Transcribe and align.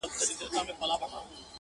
کيسه 0.17 0.33
په 0.39 0.45
کابل 0.53 0.73
کي 0.79 0.81
ولوستل 0.81 1.11
سوه, 1.11 1.47